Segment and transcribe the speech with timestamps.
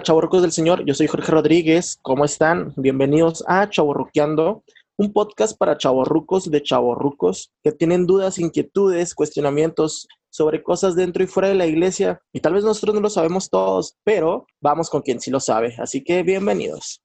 [0.00, 0.84] Hola, del Señor.
[0.84, 1.98] Yo soy Jorge Rodríguez.
[2.02, 2.72] ¿Cómo están?
[2.76, 4.62] Bienvenidos a Chavorruqueando,
[4.96, 11.26] un podcast para chavorrucos de chavorrucos que tienen dudas, inquietudes, cuestionamientos sobre cosas dentro y
[11.26, 12.20] fuera de la iglesia.
[12.32, 15.74] Y tal vez nosotros no lo sabemos todos, pero vamos con quien sí lo sabe.
[15.78, 17.02] Así que bienvenidos.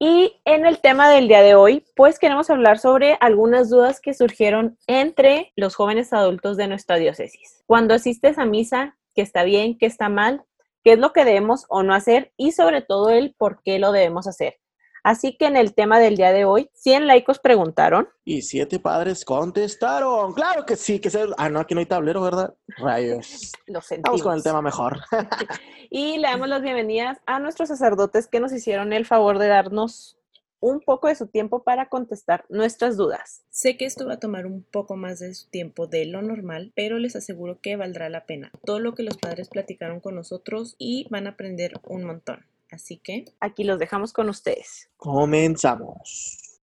[0.00, 4.14] Y en el tema del día de hoy, pues queremos hablar sobre algunas dudas que
[4.14, 7.64] surgieron entre los jóvenes adultos de nuestra diócesis.
[7.66, 10.44] Cuando asistes a misa, ¿qué está bien, qué está mal?
[10.84, 12.32] ¿Qué es lo que debemos o no hacer?
[12.36, 14.60] Y sobre todo el por qué lo debemos hacer.
[15.02, 18.08] Así que en el tema del día de hoy, 100 laicos preguntaron.
[18.24, 20.34] Y siete padres contestaron.
[20.34, 21.26] Claro que sí, que se...
[21.36, 22.54] Ah, no, aquí no hay tablero, ¿verdad?
[22.76, 23.52] Rayos.
[23.66, 24.10] Lo sentimos.
[24.10, 24.98] Vamos con el tema mejor.
[25.90, 30.18] y le damos las bienvenidas a nuestros sacerdotes que nos hicieron el favor de darnos
[30.60, 33.44] un poco de su tiempo para contestar nuestras dudas.
[33.50, 36.72] Sé que esto va a tomar un poco más de su tiempo de lo normal,
[36.74, 38.50] pero les aseguro que valdrá la pena.
[38.64, 42.44] Todo lo que los padres platicaron con nosotros y van a aprender un montón.
[42.70, 44.90] Así que aquí los dejamos con ustedes.
[44.96, 46.60] Comenzamos.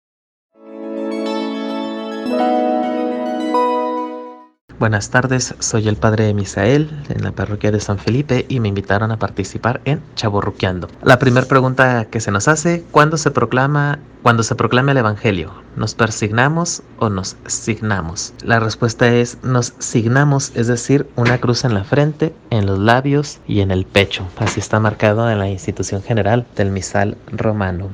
[4.83, 9.13] Buenas tardes, soy el padre Misael en la parroquia de San Felipe y me invitaron
[9.13, 10.89] a participar en Chaborruqueando.
[11.03, 15.53] La primera pregunta que se nos hace, ¿cuándo se proclama cuando se proclama el Evangelio?
[15.77, 18.33] ¿Nos persignamos o nos signamos?
[18.43, 23.39] La respuesta es nos signamos, es decir, una cruz en la frente, en los labios
[23.47, 24.27] y en el pecho.
[24.35, 27.89] Así está marcado en la institución general del misal romano.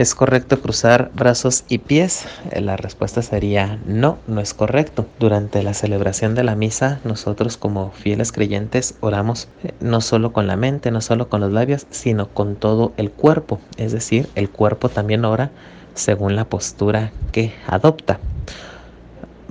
[0.00, 2.24] ¿Es correcto cruzar brazos y pies?
[2.52, 5.04] Eh, la respuesta sería no, no es correcto.
[5.18, 10.46] Durante la celebración de la misa, nosotros como fieles creyentes oramos eh, no solo con
[10.46, 13.60] la mente, no solo con los labios, sino con todo el cuerpo.
[13.76, 15.50] Es decir, el cuerpo también ora
[15.92, 18.20] según la postura que adopta.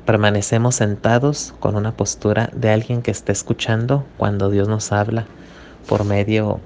[0.08, 5.28] Permanecemos sentados con una postura de alguien que está escuchando cuando Dios nos habla
[5.88, 6.60] por medio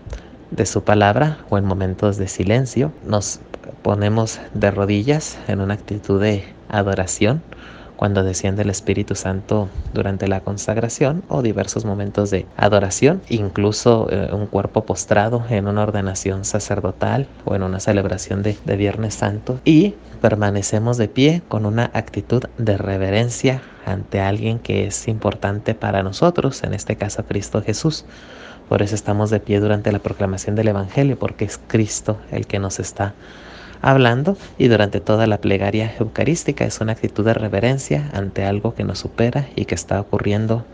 [0.52, 2.94] de su palabra o en momentos de silencio.
[3.06, 3.42] Nos
[3.82, 7.42] ponemos de rodillas en una actitud de adoración
[7.96, 14.30] cuando desciende el Espíritu Santo durante la consagración o diversos momentos de adoración, incluso eh,
[14.34, 19.60] un cuerpo postrado en una ordenación sacerdotal o en una celebración de, de Viernes Santo
[19.64, 26.04] y permanecemos de pie con una actitud de reverencia ante alguien que es importante para
[26.04, 28.06] nosotros, en este caso Cristo Jesús.
[28.70, 32.60] Por eso estamos de pie durante la proclamación del Evangelio, porque es Cristo el que
[32.60, 33.14] nos está
[33.84, 38.86] hablando y durante toda la plegaria eucarística es una actitud de reverencia ante algo que
[38.86, 40.66] nos supera y que está ocurriendo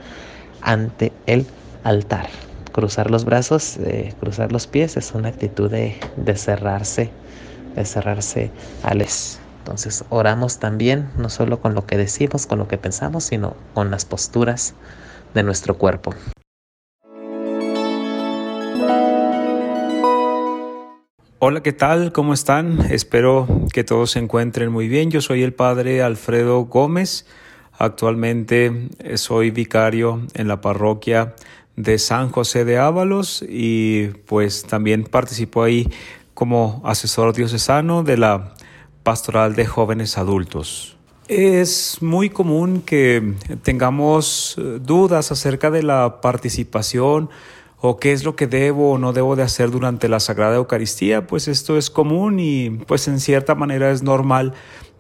[0.62, 1.46] ante el
[1.84, 2.30] altar.
[2.72, 7.10] Cruzar los brazos, eh, cruzar los pies es una actitud de, de cerrarse,
[7.76, 8.52] de cerrarse
[8.84, 9.40] al es.
[9.58, 13.90] Entonces oramos también no solo con lo que decimos, con lo que pensamos, sino con
[13.90, 14.76] las posturas
[15.34, 16.14] de nuestro cuerpo.
[21.42, 22.12] Hola, ¿qué tal?
[22.12, 22.82] ¿Cómo están?
[22.92, 25.10] Espero que todos se encuentren muy bien.
[25.10, 27.26] Yo soy el padre Alfredo Gómez.
[27.78, 31.36] Actualmente soy vicario en la parroquia
[31.78, 35.90] de San José de Ábalos y pues también participo ahí
[36.34, 38.54] como asesor diocesano de la
[39.04, 40.98] pastoral de jóvenes adultos.
[41.30, 47.30] Es muy común que tengamos dudas acerca de la participación
[47.82, 51.28] o qué es lo que debo o no debo de hacer durante la Sagrada Eucaristía,
[51.28, 54.54] pues esto es común y pues en cierta manera es normal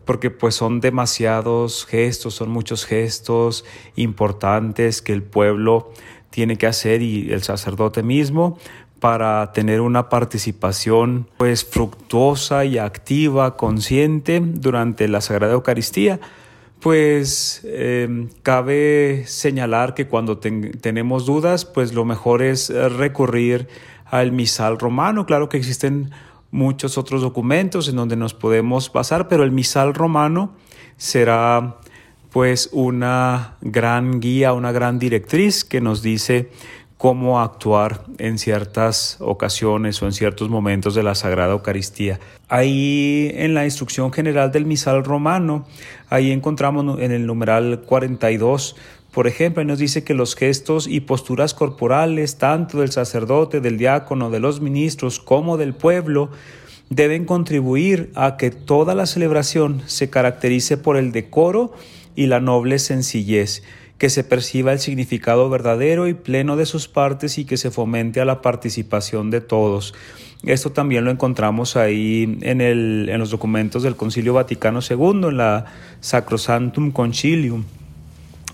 [0.06, 5.92] porque pues son demasiados gestos, son muchos gestos importantes que el pueblo
[6.30, 8.58] tiene que hacer y el sacerdote mismo
[9.00, 16.20] para tener una participación pues fructuosa y activa, consciente durante la Sagrada Eucaristía
[16.80, 23.68] pues em, cabe señalar que cuando tenemos dudas, pues lo mejor es eh, recurrir
[24.06, 25.26] al misal romano.
[25.26, 26.12] Claro que existen
[26.52, 30.54] muchos otros documentos en donde nos podemos basar, pero el misal romano
[30.98, 31.78] será
[32.32, 36.50] pues una gran guía, una gran directriz que nos dice
[37.00, 42.20] cómo actuar en ciertas ocasiones o en ciertos momentos de la Sagrada Eucaristía.
[42.50, 45.66] Ahí en la instrucción general del misal romano,
[46.10, 48.76] ahí encontramos en el numeral 42,
[49.12, 54.30] por ejemplo, nos dice que los gestos y posturas corporales, tanto del sacerdote, del diácono,
[54.30, 56.30] de los ministros, como del pueblo,
[56.90, 61.74] deben contribuir a que toda la celebración se caracterice por el decoro
[62.16, 63.64] y la noble sencillez
[64.00, 68.22] que se perciba el significado verdadero y pleno de sus partes y que se fomente
[68.22, 69.94] a la participación de todos.
[70.44, 75.38] Esto también lo encontramos ahí en, el, en los documentos del Concilio Vaticano II, en
[75.38, 75.66] la
[76.00, 77.66] Sacrosantum Concilium.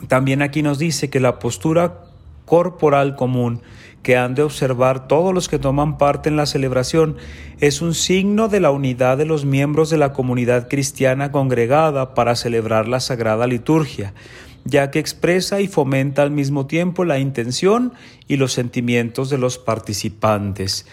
[0.07, 2.05] También aquí nos dice que la postura
[2.45, 3.61] corporal común
[4.01, 7.17] que han de observar todos los que toman parte en la celebración
[7.59, 12.35] es un signo de la unidad de los miembros de la comunidad cristiana congregada para
[12.35, 14.13] celebrar la sagrada liturgia,
[14.63, 17.93] ya que expresa y fomenta al mismo tiempo la intención
[18.27, 20.85] y los sentimientos de los participantes.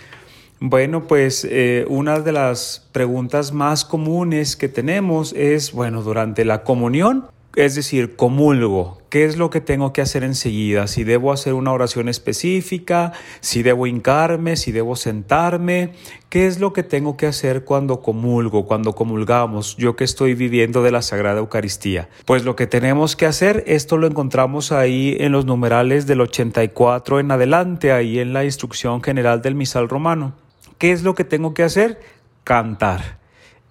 [0.64, 6.62] Bueno, pues eh, una de las preguntas más comunes que tenemos es, bueno, durante la
[6.62, 7.26] comunión,
[7.56, 9.02] es decir, comulgo.
[9.10, 10.86] ¿Qué es lo que tengo que hacer enseguida?
[10.86, 15.94] Si debo hacer una oración específica, si debo hincarme, si debo sentarme.
[16.28, 20.84] ¿Qué es lo que tengo que hacer cuando comulgo, cuando comulgamos, yo que estoy viviendo
[20.84, 22.08] de la Sagrada Eucaristía?
[22.24, 27.18] Pues lo que tenemos que hacer, esto lo encontramos ahí en los numerales del 84
[27.18, 30.41] en adelante, ahí en la instrucción general del misal romano.
[30.82, 32.00] ¿Qué es lo que tengo que hacer?
[32.42, 33.20] Cantar.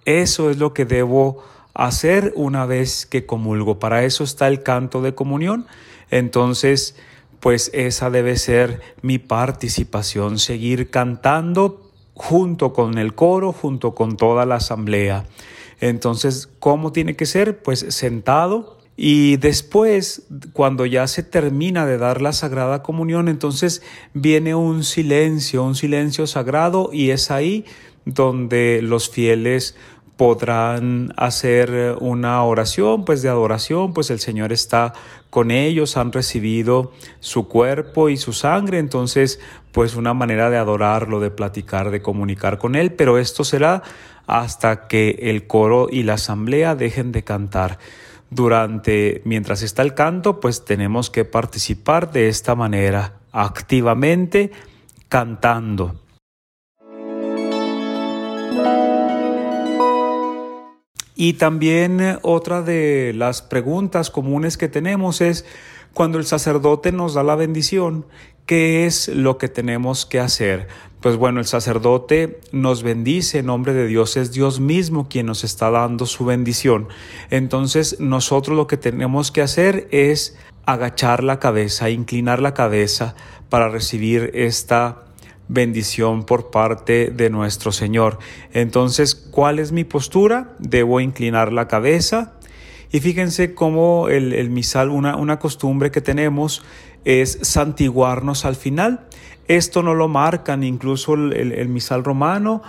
[0.06, 1.44] Eso es lo que debo
[1.74, 3.78] hacer una vez que comulgo.
[3.78, 5.66] Para eso está el canto de comunión.
[6.10, 6.96] Entonces,
[7.38, 14.46] pues esa debe ser mi participación, seguir cantando junto con el coro, junto con toda
[14.46, 15.26] la asamblea.
[15.82, 17.62] Entonces, ¿cómo tiene que ser?
[17.62, 18.78] Pues sentado.
[18.96, 25.64] Y después, cuando ya se termina de dar la Sagrada Comunión, entonces viene un silencio,
[25.64, 27.64] un silencio sagrado y es ahí
[28.04, 29.76] donde los fieles
[30.16, 34.92] podrán hacer una oración pues de adoración, pues el Señor está
[35.30, 39.40] con ellos, han recibido su cuerpo y su sangre, entonces
[39.72, 43.82] pues una manera de adorarlo, de platicar, de comunicar con Él, pero esto será
[44.26, 47.78] hasta que el coro y la asamblea dejen de cantar.
[48.34, 54.50] Durante, mientras está el canto, pues tenemos que participar de esta manera, activamente
[55.10, 56.00] cantando.
[61.14, 65.44] Y también eh, otra de las preguntas comunes que tenemos es
[65.94, 68.06] cuando el sacerdote nos da la bendición,
[68.46, 70.68] ¿qué es lo que tenemos que hacer?
[71.00, 75.42] Pues bueno, el sacerdote nos bendice en nombre de Dios, es Dios mismo quien nos
[75.42, 76.88] está dando su bendición.
[77.30, 83.16] Entonces nosotros lo que tenemos que hacer es agachar la cabeza, inclinar la cabeza
[83.48, 85.02] para recibir esta
[85.48, 88.18] bendición por parte de nuestro Señor.
[88.52, 90.54] Entonces, ¿cuál es mi postura?
[90.58, 92.34] Debo inclinar la cabeza.
[92.92, 96.62] Y fíjense cómo el, misal, una, costumbre que tenemos
[97.06, 99.08] es santiguarnos al final.
[99.48, 102.62] Esto no lo marcan incluso el, misal romano,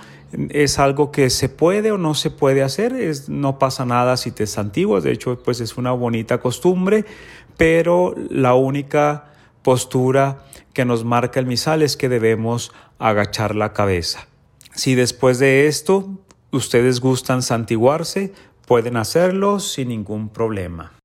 [0.50, 2.96] es algo que se puede o no se puede hacer,
[3.28, 7.06] no pasa nada si te santiguas, de hecho pues es una bonita costumbre,
[7.56, 9.26] pero la única
[9.62, 14.28] postura que nos marca el misal es que debemos agachar la cabeza.
[14.74, 16.10] Si después de esto
[16.52, 18.34] ustedes gustan santiguarse,
[18.74, 20.98] pueden hacerlo sin ningún problema.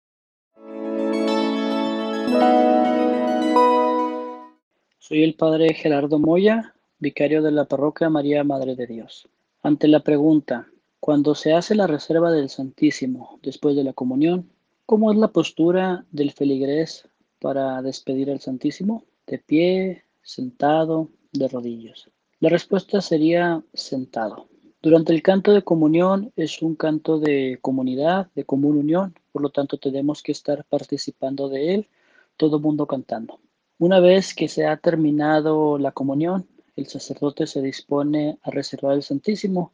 [4.98, 9.28] Soy el padre Gerardo Moya, vicario de la parroquia María Madre de Dios.
[9.62, 10.68] Ante la pregunta,
[10.98, 14.48] cuando se hace la reserva del Santísimo después de la comunión,
[14.86, 17.06] ¿cómo es la postura del feligrés
[17.38, 19.04] para despedir al Santísimo?
[19.26, 22.08] ¿De pie, sentado, de rodillas?
[22.40, 24.48] La respuesta sería sentado.
[24.80, 29.50] Durante el canto de comunión es un canto de comunidad, de común unión, por lo
[29.50, 31.88] tanto tenemos que estar participando de él,
[32.36, 33.40] todo mundo cantando.
[33.78, 39.02] Una vez que se ha terminado la comunión, el sacerdote se dispone a reservar el
[39.02, 39.72] Santísimo,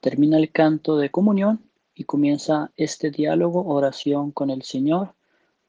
[0.00, 1.60] termina el canto de comunión
[1.94, 5.12] y comienza este diálogo, oración con el Señor,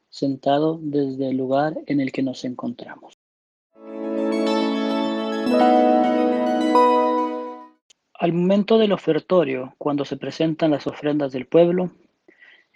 [0.08, 3.18] sentado desde el lugar en el que nos encontramos.
[8.22, 11.90] Al momento del ofertorio, cuando se presentan las ofrendas del pueblo,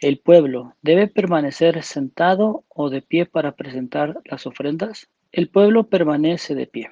[0.00, 5.08] ¿el pueblo debe permanecer sentado o de pie para presentar las ofrendas?
[5.30, 6.90] El pueblo permanece de pie.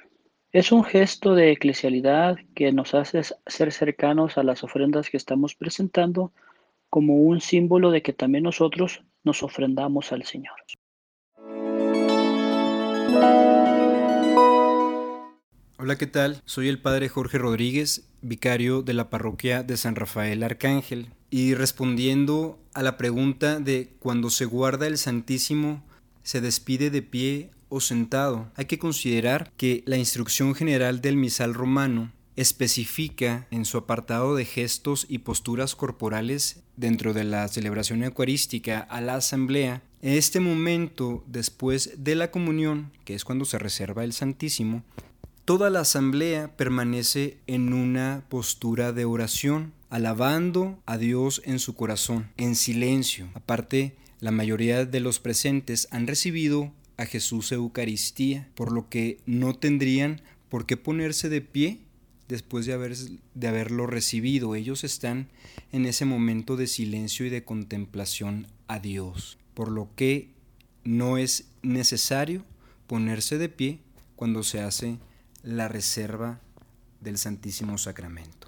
[0.52, 5.56] Es un gesto de eclesialidad que nos hace ser cercanos a las ofrendas que estamos
[5.56, 6.30] presentando
[6.90, 10.54] como un símbolo de que también nosotros nos ofrendamos al Señor.
[15.84, 16.40] Hola, ¿qué tal?
[16.46, 21.10] Soy el padre Jorge Rodríguez, vicario de la parroquia de San Rafael Arcángel.
[21.28, 25.84] Y respondiendo a la pregunta de cuando se guarda el Santísimo,
[26.22, 28.50] ¿se despide de pie o sentado?
[28.56, 34.46] Hay que considerar que la instrucción general del misal romano especifica en su apartado de
[34.46, 41.24] gestos y posturas corporales dentro de la celebración eucarística a la asamblea, en este momento
[41.26, 44.82] después de la comunión, que es cuando se reserva el Santísimo,
[45.44, 52.30] Toda la asamblea permanece en una postura de oración, alabando a Dios en su corazón,
[52.38, 53.28] en silencio.
[53.34, 59.52] Aparte, la mayoría de los presentes han recibido a Jesús Eucaristía, por lo que no
[59.54, 61.80] tendrían por qué ponerse de pie
[62.26, 64.54] después de, de haberlo recibido.
[64.54, 65.28] Ellos están
[65.72, 70.30] en ese momento de silencio y de contemplación a Dios, por lo que
[70.84, 72.46] no es necesario
[72.86, 73.80] ponerse de pie
[74.16, 74.96] cuando se hace
[75.44, 76.40] la reserva
[77.00, 78.46] del Santísimo Sacramento.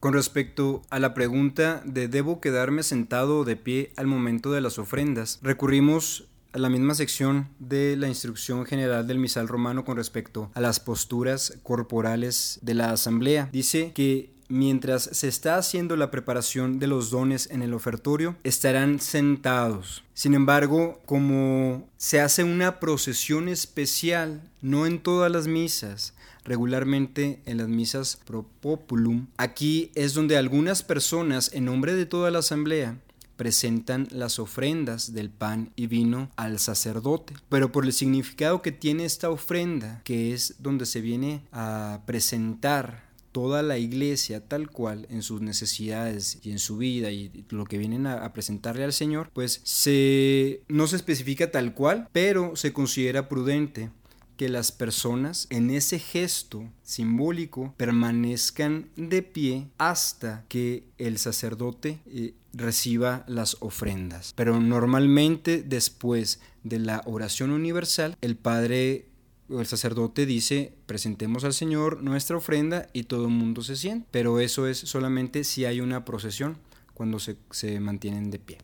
[0.00, 4.60] Con respecto a la pregunta de ¿debo quedarme sentado o de pie al momento de
[4.60, 5.40] las ofrendas?
[5.42, 10.60] Recurrimos a la misma sección de la instrucción general del misal romano con respecto a
[10.60, 13.50] las posturas corporales de la asamblea.
[13.52, 19.00] Dice que mientras se está haciendo la preparación de los dones en el ofertorio, estarán
[19.00, 20.02] sentados.
[20.14, 27.58] Sin embargo, como se hace una procesión especial, no en todas las misas, regularmente en
[27.58, 32.98] las misas pro populum, aquí es donde algunas personas, en nombre de toda la asamblea,
[33.36, 37.34] presentan las ofrendas del pan y vino al sacerdote.
[37.48, 43.05] Pero por el significado que tiene esta ofrenda, que es donde se viene a presentar
[43.36, 47.76] toda la iglesia tal cual en sus necesidades y en su vida y lo que
[47.76, 53.28] vienen a, presentarle al Señor, pues se no se especifica tal cual, pero se considera
[53.28, 53.90] prudente
[54.38, 62.32] que las personas en ese gesto simbólico permanezcan de pie hasta que el sacerdote eh,
[62.54, 64.32] reciba las ofrendas.
[64.34, 69.08] Pero normalmente después de la oración universal, el Padre
[69.48, 74.06] el sacerdote dice, presentemos al Señor nuestra ofrenda y todo el mundo se siente.
[74.10, 76.58] Pero eso es solamente si hay una procesión,
[76.94, 78.58] cuando se, se mantienen de pie.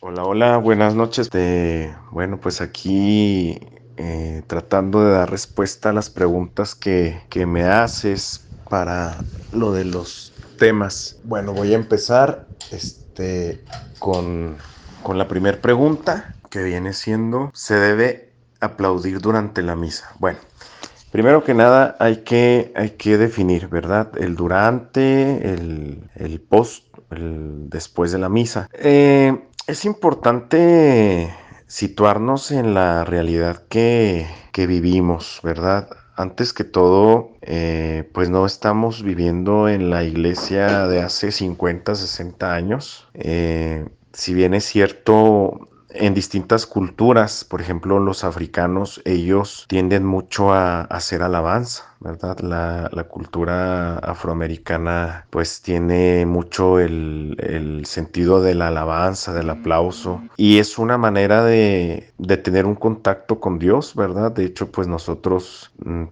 [0.00, 1.30] Hola, hola, buenas noches.
[2.12, 3.58] bueno, pues aquí
[3.96, 9.16] eh, tratando de dar respuesta a las preguntas que, que me haces para
[9.52, 11.18] lo de los temas.
[11.24, 13.64] Bueno, voy a empezar este,
[13.98, 14.56] con
[15.04, 20.10] con la primera pregunta, que viene siendo, ¿se debe aplaudir durante la misa?
[20.18, 20.38] Bueno,
[21.12, 24.10] primero que nada hay que, hay que definir, ¿verdad?
[24.18, 28.68] El durante, el, post, el después de la misa.
[28.72, 31.32] Eh, es importante
[31.66, 35.88] situarnos en la realidad que, vivimos, ¿verdad?
[36.16, 42.54] Antes que todo, eh, pues no estamos viviendo en la iglesia de hace 50, 60
[42.54, 43.08] años.
[43.14, 43.84] Eh,
[44.24, 50.80] si bien es cierto, en distintas culturas, por ejemplo los africanos, ellos tienden mucho a,
[50.84, 52.38] hacer alabanza, ¿verdad?
[52.40, 60.78] La, cultura afroamericana pues tiene mucho el, sentido de la alabanza, del aplauso y es
[60.78, 64.32] una manera de, tener un contacto con Dios, ¿verdad?
[64.32, 66.04] De hecho pues nosotros mm,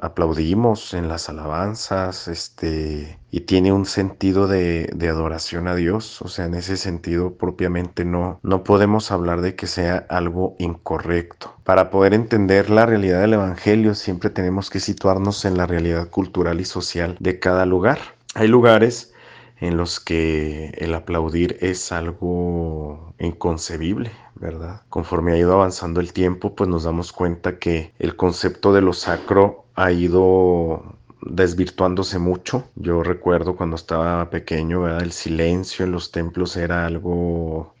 [0.00, 6.46] aplaudimos en las alabanzas, este, y tiene un sentido de, adoración a Dios, o sea,
[6.46, 11.54] en ese sentido propiamente no, no podemos hablar de que sea algo incorrecto.
[11.62, 16.62] Para poder entender la realidad del Evangelio siempre tenemos que situarnos en la realidad cultural
[16.62, 17.98] y social de cada lugar.
[18.34, 19.12] Hay lugares
[19.60, 24.80] en los que el aplaudir es algo inconcebible, ¿verdad?
[24.88, 28.94] Conforme ha ido avanzando el tiempo, pues nos damos cuenta que el concepto de lo
[28.94, 30.95] sacro ha ido
[31.28, 32.68] desvirtuándose mucho.
[32.76, 37.74] Yo recuerdo cuando estaba pequeño, el silencio en los templos era algo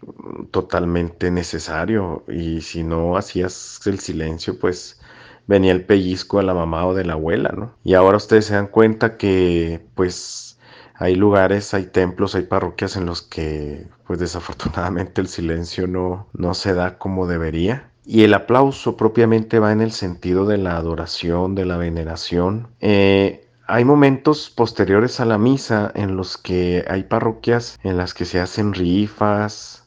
[0.50, 5.00] totalmente necesario y si no hacías el silencio, pues
[5.46, 7.74] venía el pellizco a la mamá o de la abuela, ¿no?
[7.84, 10.58] Y ahora ustedes se dan cuenta que pues
[10.94, 16.54] hay lugares, hay templos, hay parroquias en los que pues desafortunadamente el silencio no, no
[16.54, 17.90] se da como debería.
[18.06, 22.68] Y el aplauso propiamente va en el sentido de la adoración, de la veneración.
[22.80, 28.24] Eh, hay momentos posteriores a la misa en los que hay parroquias en las que
[28.24, 29.85] se hacen rifas,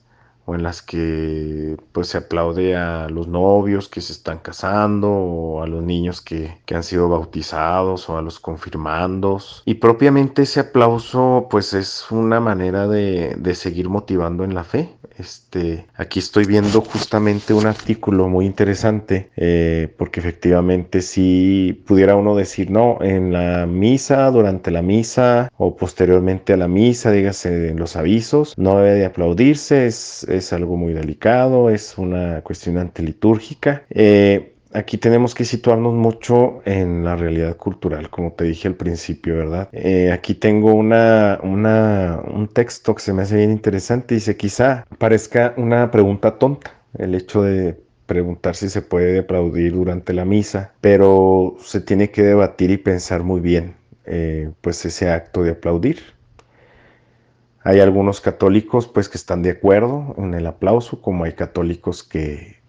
[0.49, 5.61] o en las que pues se aplaude a los novios que se están casando o
[5.61, 9.63] a los niños que, han sido bautizados o a los confirmandos.
[9.65, 14.97] Y propiamente ese aplauso pues es una manera de, de seguir motivando en la fe.
[15.19, 22.37] Este, aquí estoy viendo justamente un artículo muy interesante, eh, porque efectivamente si pudiera uno
[22.37, 27.79] decir, no, en la misa, durante la misa o posteriormente a la misa, dígase en
[27.79, 33.83] los avisos, no debe de aplaudirse, es, algo muy delicado, es una cuestión antilitúrgica.
[33.89, 39.35] Eh, aquí tenemos que situarnos mucho en la realidad cultural, como te dije al principio,
[39.35, 39.69] ¿verdad?
[39.71, 44.15] Eh, aquí tengo una, una, un texto que se me hace bien interesante.
[44.15, 50.13] Dice, quizá parezca una pregunta tonta el hecho de preguntar si se puede aplaudir durante
[50.13, 55.43] la misa, pero se tiene que debatir y pensar muy bien, eh, pues ese acto
[55.43, 55.99] de aplaudir.
[57.63, 62.59] Hay algunos católicos pues que están de acuerdo en el aplauso, como hay católicos que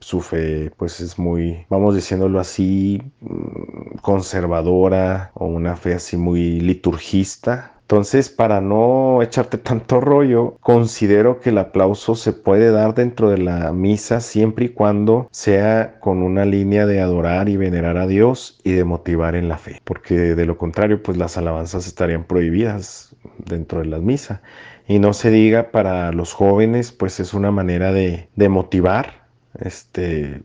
[0.00, 6.60] su fe pues es muy, vamos diciéndolo así, mm, conservadora o una fe así muy
[6.60, 7.74] liturgista.
[7.82, 13.38] Entonces, para no echarte tanto rollo, considero que el aplauso se puede dar dentro de
[13.38, 18.60] la misa siempre y cuando sea con una línea de adorar y venerar a Dios
[18.62, 23.09] y de motivar en la fe, porque de lo contrario, pues las alabanzas estarían prohibidas
[23.46, 24.42] dentro de la misa.
[24.88, 29.20] Y no se diga para los jóvenes, pues es una manera de, de motivar
[29.58, 30.42] este,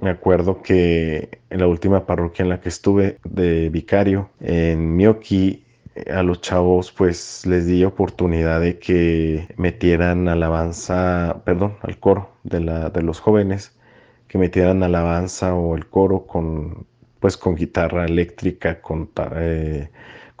[0.00, 5.64] me acuerdo que en la última parroquia en la que estuve de vicario, en Mioki,
[6.12, 12.60] a los chavos pues les di oportunidad de que metieran alabanza, perdón, al coro de,
[12.60, 13.76] la, de los jóvenes,
[14.28, 16.86] que metieran alabanza o el coro con
[17.20, 19.88] pues con guitarra eléctrica, con, eh,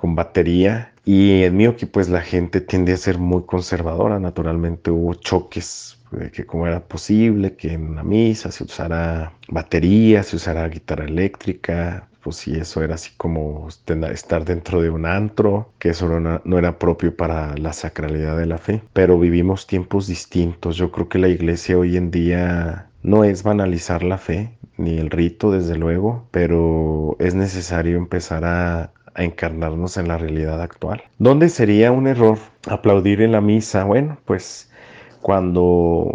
[0.04, 0.92] con batería.
[1.06, 6.30] Y en Mioki pues la gente tiende a ser muy conservadora, naturalmente hubo choques de
[6.30, 12.06] que cómo era posible que en una misa se usara batería, se usara guitarra eléctrica,
[12.22, 13.68] pues si eso era así como
[14.12, 18.58] estar dentro de un antro, que eso no, era propio para la sacralidad de la
[18.58, 18.82] fe.
[18.92, 20.76] Pero vivimos tiempos distintos.
[20.76, 25.10] Yo creo que la iglesia hoy en día no es banalizar la fe, ni el
[25.10, 31.02] rito, desde luego, pero es necesario empezar a, a encarnarnos en la realidad actual.
[31.18, 33.84] ¿Dónde sería un error aplaudir en la misa?
[33.84, 34.70] Bueno, pues
[35.22, 36.12] cuando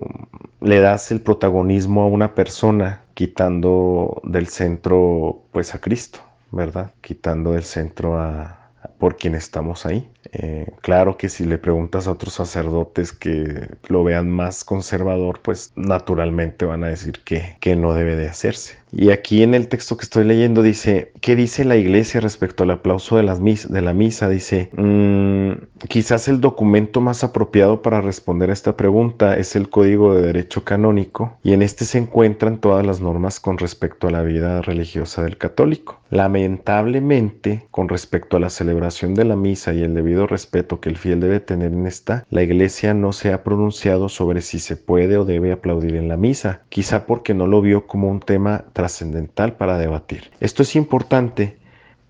[0.62, 6.20] le das el protagonismo a una persona quitando del centro pues a Cristo,
[6.52, 6.92] ¿verdad?
[7.02, 8.56] Quitando del centro a,
[9.00, 10.08] por quien estamos ahí.
[10.32, 15.72] Eh, claro que si le preguntas a otros sacerdotes que lo vean más conservador, pues
[15.76, 18.78] naturalmente van a decir que, que no debe de hacerse.
[18.92, 22.72] Y aquí en el texto que estoy leyendo dice, ¿qué dice la iglesia respecto al
[22.72, 24.28] aplauso de, las de la misa?
[24.30, 25.52] Dice, mm,
[25.88, 30.64] quizás el documento más apropiado para responder a esta pregunta es el Código de Derecho
[30.64, 35.24] Canónico y en este se encuentran todas las normas con respecto a la vida religiosa
[35.24, 36.00] del católico.
[36.10, 40.98] Lamentablemente, con respecto a la celebración de la misa y el debido respeto que el
[40.98, 45.18] fiel debe tener en esta, la iglesia no se ha pronunciado sobre si se puede
[45.18, 49.54] o debe aplaudir en la misa, quizá porque no lo vio como un tema trascendental
[49.54, 50.32] para debatir.
[50.40, 51.58] Esto es importante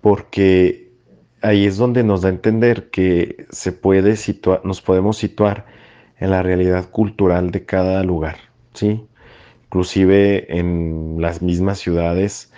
[0.00, 0.90] porque
[1.42, 5.66] ahí es donde nos da a entender que se puede situar, nos podemos situar
[6.18, 8.36] en la realidad cultural de cada lugar,
[8.74, 9.06] ¿sí?
[9.66, 12.49] Inclusive en las mismas ciudades,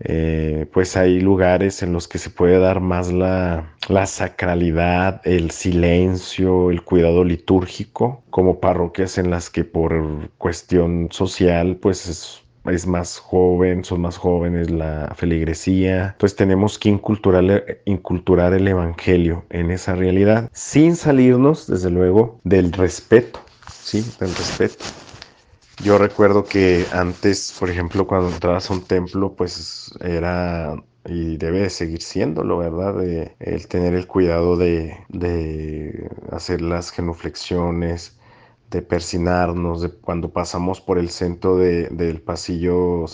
[0.00, 5.50] eh, pues hay lugares en los que se puede dar más la, la, sacralidad, el
[5.50, 12.86] silencio, el cuidado litúrgico, como parroquias en las que por cuestión social, pues es es
[12.86, 16.10] más joven, son más jóvenes la feligresía.
[16.12, 23.40] Entonces tenemos que inculturar, el Evangelio en esa realidad sin salirnos, desde luego, del respeto,
[23.82, 24.04] ¿sí?
[24.20, 24.84] Del respeto.
[25.82, 31.70] Yo recuerdo que antes, por ejemplo, cuando entrabas a un templo, pues era y debe
[31.70, 32.94] seguir siéndolo, ¿verdad?
[32.94, 38.18] De, el tener el cuidado de, de hacer las genuflexiones,
[38.70, 43.06] de persinarnos, de cuando pasamos por el centro del pasillo,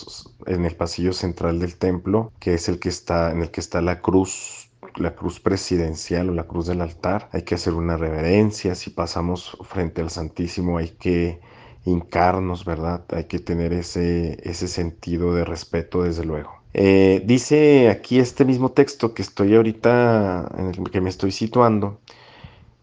[0.46, 3.81] en el pasillo central del templo, que es el que está, en el que está
[3.81, 8.74] la cruz, la cruz presidencial o la cruz del altar, hay que hacer una reverencia,
[8.74, 11.40] si pasamos frente al Santísimo hay que
[11.87, 13.05] hincarnos, ¿verdad?
[13.11, 16.51] Hay que tener ese, ese sentido de respeto, desde luego.
[16.75, 22.01] Eh, dice aquí este mismo texto que estoy ahorita, en el que me estoy situando,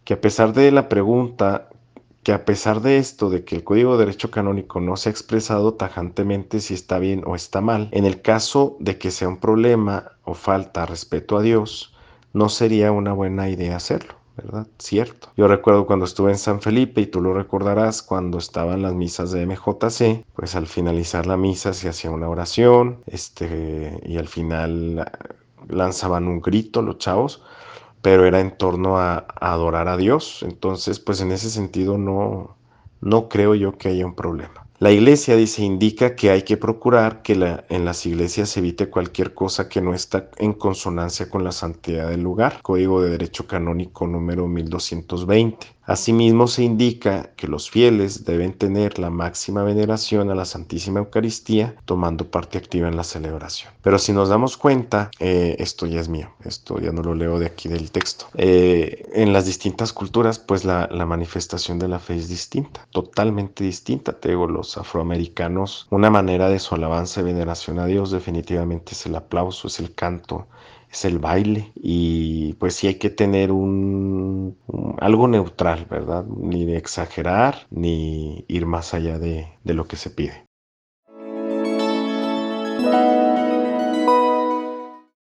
[0.03, 1.69] que a pesar de la pregunta
[2.23, 5.11] que a pesar de esto, de que el Código de Derecho Canónico no se ha
[5.11, 9.37] expresado tajantemente si está bien o está mal, en el caso de que sea un
[9.37, 11.93] problema o falta respeto a Dios,
[12.31, 14.15] no sería una buena idea hacerlo.
[14.37, 14.67] ¿Verdad?
[14.79, 15.29] Cierto.
[15.37, 19.31] Yo recuerdo cuando estuve en San Felipe y tú lo recordarás cuando estaban las misas
[19.31, 25.11] de MJC, pues al finalizar la misa se hacía una oración, este, y al final
[25.67, 27.41] lanzaban un grito los chavos
[28.03, 30.43] pero era en torno a, adorar a Dios.
[30.43, 32.57] Entonces, pues en ese sentido no,
[32.99, 34.62] no creo yo que haya un problema.
[34.79, 38.89] La iglesia dice, indica que hay que procurar que la, en las iglesias se evite
[38.89, 42.59] cualquier cosa que no está en consonancia con la santidad del lugar.
[42.61, 45.72] Código de Derecho Canónico número 1220.
[45.85, 51.75] Asimismo se indica que los fieles deben tener la máxima veneración a la Santísima Eucaristía
[51.85, 53.73] tomando parte activa en la celebración.
[53.81, 57.37] Pero si nos damos cuenta, eh, esto ya es mío, esto ya no lo leo
[57.37, 58.27] de aquí del texto.
[58.35, 63.65] Eh, en las distintas culturas, pues la, la, manifestación de la fe es distinta, totalmente
[63.65, 64.13] distinta.
[64.13, 69.05] Te digo, los afroamericanos, una manera de su alabanza y veneración a Dios definitivamente es
[69.05, 70.47] el aplauso, es el canto,
[70.93, 74.55] es el baile y pues sí hay que tener un,
[74.99, 76.23] algo neutral, ¿verdad?
[76.25, 80.45] Ni de exagerar ni ir más allá de, de lo que se pide.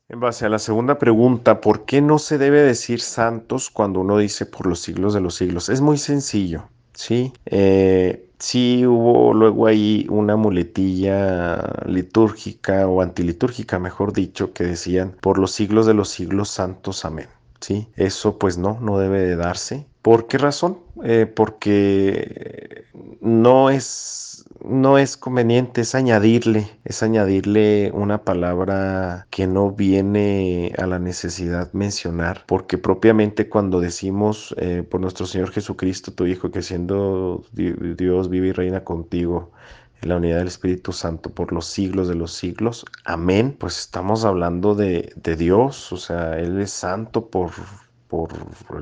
[0.09, 4.18] En base a la segunda pregunta, ¿por qué no se debe decir santos cuando uno
[4.18, 5.68] dice por los siglos de los siglos?
[5.68, 7.33] Es muy sencillo, ¿sí?
[7.46, 15.38] Eh, sí hubo luego ahí una muletilla litúrgica o antilitúrgica, mejor dicho, que decían por
[15.38, 17.29] los siglos de los siglos santos, amén.
[17.61, 19.87] Sí, eso pues no, no debe de darse.
[20.03, 20.79] ¿Por qué razón?
[21.05, 22.87] Eh, porque
[23.20, 24.29] no es
[24.64, 31.72] no es conveniente, es añadirle, es añadirle una palabra que no viene a la necesidad
[31.72, 38.28] mencionar, porque propiamente cuando decimos eh, por nuestro Señor Jesucristo, tu Hijo, que siendo Dios
[38.28, 39.52] vive y reina contigo,
[40.02, 42.86] en la unidad del Espíritu Santo por los siglos de los siglos.
[43.04, 43.54] Amén.
[43.58, 47.50] Pues estamos hablando de, de Dios, o sea, Él es santo por,
[48.08, 48.30] por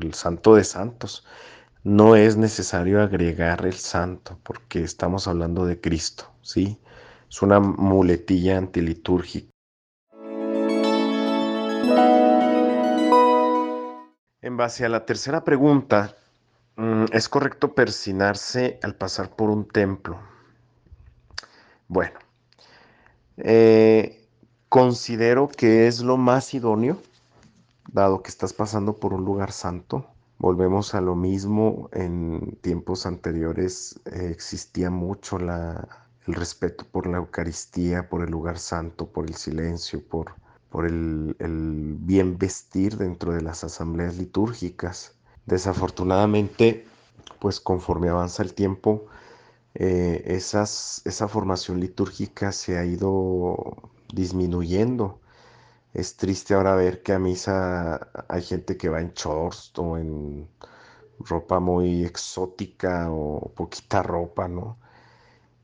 [0.01, 1.25] el santo de santos
[1.83, 6.77] no es necesario agregar el santo porque estamos hablando de Cristo, ¿sí?
[7.29, 9.49] Es una muletilla antilitúrgica.
[14.41, 16.15] En base a la tercera pregunta,
[16.75, 20.19] mm, ¿es correcto persinarse al pasar por un templo?
[21.87, 22.19] Bueno,
[23.37, 24.27] eh,
[24.69, 27.01] considero que es lo más idóneo,
[27.91, 30.07] dado que estás pasando por un lugar santo,
[30.39, 38.07] Volvemos a lo mismo, en tiempos anteriores eh, existía mucho el respeto por la Eucaristía,
[38.07, 40.31] por el lugar santo, por el silencio, por,
[40.69, 41.35] por el,
[41.99, 45.13] bien vestir dentro de las asambleas litúrgicas.
[45.45, 46.85] Desafortunadamente,
[47.39, 49.07] pues conforme avanza el tiempo,
[49.75, 53.75] eh, esa formación litúrgica se ha ido
[54.13, 55.19] disminuyendo
[55.93, 60.47] es triste ahora ver que a misa hay gente que va en shorts o en
[61.19, 64.77] ropa muy exótica o poquita ropa, ¿no?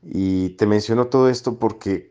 [0.02, 2.10] Y te menciono todo esto porque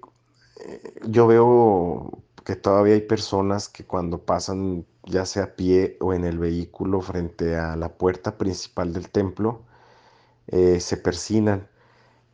[0.65, 6.13] eh, yo veo que todavía hay personas que cuando pasan ya sea a pie o
[6.13, 9.61] en el vehículo frente a la puerta principal del templo,
[10.47, 11.67] eh, se persinan.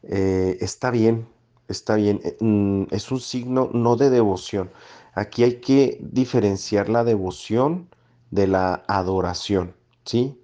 [0.03, 1.27] Eh, está bien,
[1.67, 2.21] está bien.
[2.39, 4.71] Mm, es un signo no de devoción.
[5.13, 7.89] Aquí hay que diferenciar la devoción
[8.31, 10.39] de la adoración, ¿sí?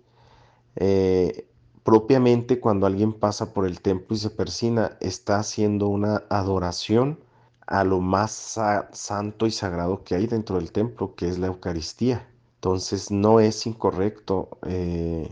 [0.76, 1.48] Eh,
[1.84, 7.20] propiamente cuando alguien pasa por el templo y se persina, está haciendo una adoración
[7.66, 8.60] a lo más
[8.92, 12.28] santo y sagrado que hay dentro del templo, que es la Eucaristía.
[12.56, 15.30] Entonces no es incorrecto, eh,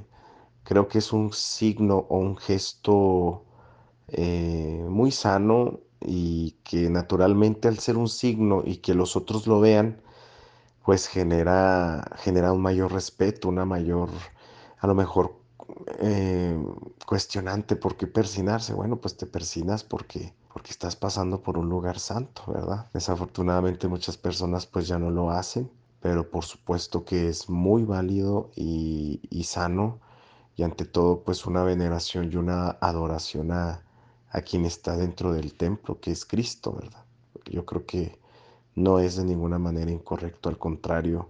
[0.63, 3.43] creo que es un signo o un gesto
[4.09, 9.59] eh, muy sano y que naturalmente al ser un signo y que los otros lo
[9.59, 10.01] vean,
[10.85, 14.09] pues genera, genera un mayor respeto, una mayor,
[14.79, 15.35] a lo mejor
[15.99, 16.57] eh,
[17.05, 18.73] cuestionante, ¿por qué persinarse?
[18.73, 22.87] Bueno, pues te persinas porque, porque estás pasando por un lugar santo, ¿verdad?
[22.93, 28.51] Desafortunadamente muchas personas pues ya no lo hacen, pero por supuesto que es muy válido
[28.55, 29.99] y, y sano
[30.55, 33.84] y ante todo pues una veneración y una adoración a,
[34.35, 37.05] a quien está dentro del templo, que es Cristo, ¿verdad?
[37.45, 38.19] Yo creo que
[38.75, 41.29] no es de ninguna manera incorrecto, al contrario,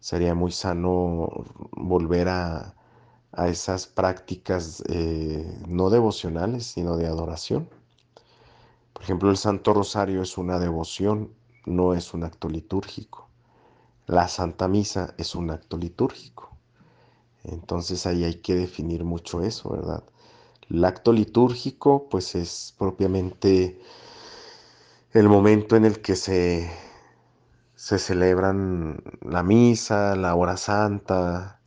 [0.00, 2.72] sería muy sano volver a,
[3.48, 7.68] esas prácticas eh, no devocionales, sino de adoración.
[8.94, 11.34] Por ejemplo, el Santo Rosario es una devoción,
[11.66, 13.28] no es un acto litúrgico.
[14.06, 16.56] La Santa Misa es un acto litúrgico.
[17.44, 20.02] Entonces ahí hay que definir mucho eso, ¿verdad?
[20.70, 23.80] El acto litúrgico, pues es propiamente
[25.12, 26.70] el momento en el que se,
[27.76, 31.60] se celebran la misa, la hora santa,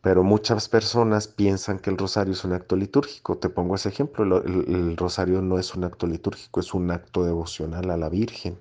[0.00, 3.38] pero muchas personas piensan que el rosario es un acto litúrgico.
[3.38, 7.24] Te pongo ese ejemplo, el, el, rosario no es un acto litúrgico, es un acto
[7.24, 8.58] devocional a la Virgen,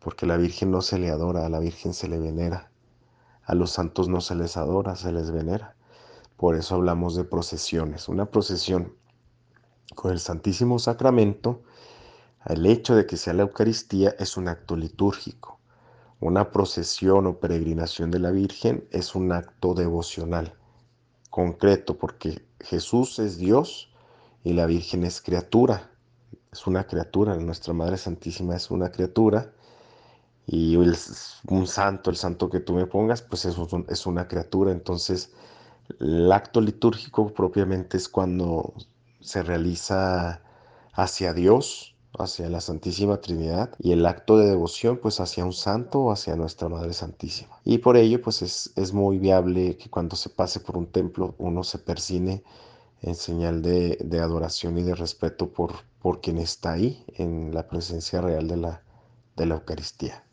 [0.00, 2.70] porque la Virgen no se le adora, a la Virgen se le venera,
[3.44, 5.75] a los santos no se les adora, se les venera.
[6.36, 8.08] Por eso hablamos de procesiones.
[8.08, 8.94] Una procesión
[9.94, 11.62] con el Santísimo Sacramento,
[12.44, 15.58] el hecho de que sea la Eucaristía es un acto litúrgico.
[16.20, 20.54] Una procesión o peregrinación de la Virgen es un acto devocional,
[21.30, 23.90] concreto, porque Jesús es Dios
[24.44, 25.90] y la Virgen es criatura,
[26.52, 29.52] es una criatura, nuestra Madre Santísima es una criatura
[30.46, 33.56] y un santo, el santo que tú me pongas, pues es,
[33.88, 35.34] es una criatura, entonces
[36.00, 38.74] el acto litúrgico propiamente es cuando
[39.20, 40.40] se realiza
[40.92, 46.00] hacia Dios, hacia la Santísima Trinidad y el acto de devoción pues hacia un santo
[46.00, 47.58] o hacia nuestra Madre Santísima.
[47.64, 51.34] Y por ello pues es, es muy viable que cuando se pase por un templo
[51.38, 52.42] uno se persine
[53.02, 57.68] en señal de, de, adoración y de respeto por, por quien está ahí en la
[57.68, 58.82] presencia real de la,
[59.36, 60.25] de la Eucaristía.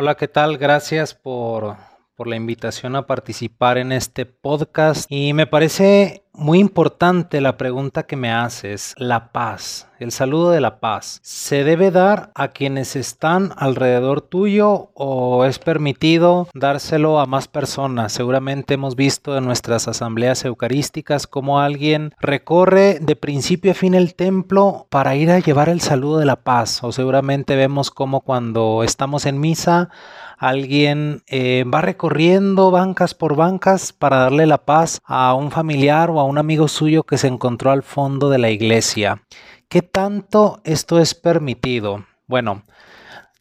[0.00, 0.58] Hola, ¿qué tal?
[0.58, 1.74] Gracias por
[2.14, 8.04] por la invitación a participar en este podcast y me parece muy importante la pregunta
[8.04, 11.18] que me haces, la paz, el saludo de la paz.
[11.22, 18.12] ¿Se debe dar a quienes están alrededor tuyo o es permitido dárselo a más personas?
[18.12, 24.14] Seguramente hemos visto en nuestras asambleas eucarísticas cómo alguien recorre de principio a fin el
[24.14, 28.84] templo para ir a llevar el saludo de la paz o seguramente vemos como cuando
[28.84, 29.90] estamos en misa
[30.38, 36.20] alguien eh, va recorriendo bancas por bancas para darle la paz a un familiar o
[36.20, 39.22] a un amigo suyo que se encontró al fondo de la iglesia.
[39.68, 42.04] ¿Qué tanto esto es permitido?
[42.26, 42.62] Bueno,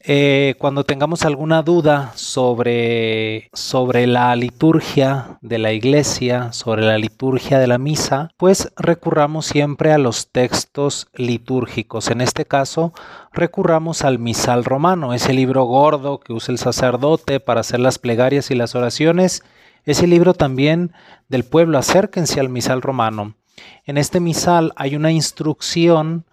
[0.09, 7.59] eh, cuando tengamos alguna duda sobre, sobre la liturgia de la iglesia, sobre la liturgia
[7.59, 12.09] de la misa, pues recurramos siempre a los textos litúrgicos.
[12.09, 12.93] En este caso,
[13.33, 18.49] recurramos al misal romano, ese libro gordo que usa el sacerdote para hacer las plegarias
[18.49, 19.43] y las oraciones.
[19.87, 20.91] Ese libro también
[21.29, 23.35] del pueblo, acérquense al misal romano.
[23.85, 26.25] En este misal hay una instrucción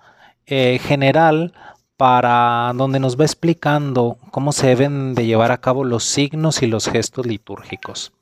[0.46, 1.54] eh, general
[1.96, 6.66] para donde nos va explicando cómo se deben de llevar a cabo los signos y
[6.66, 8.12] los gestos litúrgicos.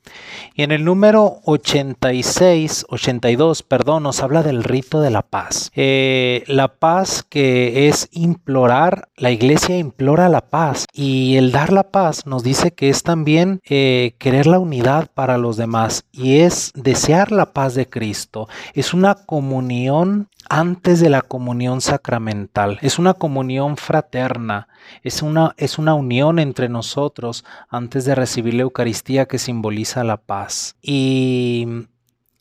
[0.54, 5.70] Y en el número 86, 82, perdón, nos habla del rito de la paz.
[5.74, 11.90] Eh, la paz que es implorar, la iglesia implora la paz y el dar la
[11.90, 16.72] paz nos dice que es también eh, querer la unidad para los demás y es
[16.74, 18.48] desear la paz de Cristo.
[18.74, 22.78] Es una comunión antes de la comunión sacramental.
[22.82, 24.68] Es una comunión fraterna,
[25.02, 30.16] es una, es una unión entre nosotros antes de recibir la Eucaristía que simboliza la
[30.16, 30.76] paz.
[30.82, 31.66] Y,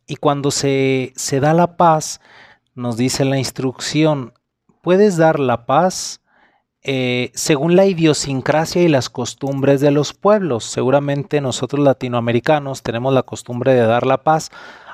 [0.08, 2.22] y cuando se, se da la paz,
[2.76, 4.34] nos dice la instrucción,
[4.82, 6.22] puedes dar la paz
[6.84, 10.64] eh, según la idiosincrasia y las costumbres de los pueblos.
[10.64, 14.50] Seguramente nosotros latinoamericanos tenemos la costumbre de dar la paz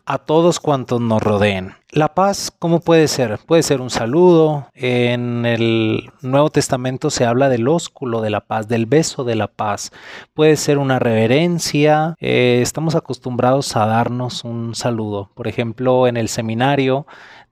[0.05, 1.75] a todos cuantos nos rodeen.
[1.91, 3.39] La paz, ¿cómo puede ser?
[3.45, 4.67] Puede ser un saludo.
[4.73, 9.47] En el Nuevo Testamento se habla del ósculo de la paz, del beso de la
[9.47, 9.93] paz.
[10.33, 12.15] Puede ser una reverencia.
[12.19, 15.31] Eh, estamos acostumbrados a darnos un saludo.
[15.33, 17.07] Por ejemplo, en el seminario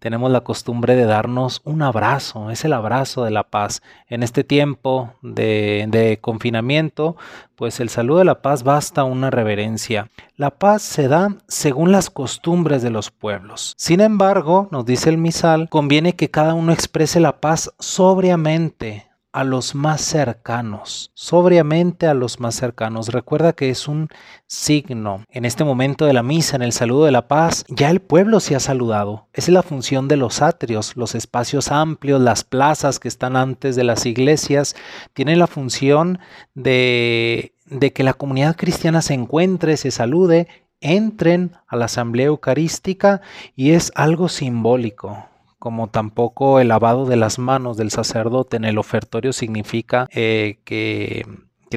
[0.06, 3.82] tenemos la costumbre de darnos un abrazo, es el abrazo de la paz.
[4.08, 7.16] En este tiempo de, confinamiento,
[7.56, 10.10] pues el saludo de la paz basta una reverencia.
[10.38, 13.74] La paz se da según las costumbres de los pueblos.
[13.78, 14.25] Sin embargo,
[14.72, 20.00] nos dice el misal, conviene que cada uno exprese la paz sobriamente, a los más
[20.00, 23.10] cercanos, sobriamente a los más cercanos.
[23.10, 24.08] Recuerda que es un
[24.48, 25.26] signo.
[25.30, 28.40] En este momento de la misa, en el saludo de la paz, ya el pueblo
[28.40, 29.28] se ha saludado.
[29.34, 33.76] Esa es la función de los atrios, los espacios amplios, las plazas que están antes
[33.76, 34.74] de las iglesias,
[35.14, 36.20] tienen la función
[36.54, 37.52] de
[37.94, 40.48] que la comunidad cristiana se encuentre, se salude,
[40.82, 43.22] entren a la asamblea eucarística
[43.56, 45.26] y es algo simbólico
[45.66, 51.26] como tampoco el lavado de las manos del sacerdote en el ofertorio significa eh, que,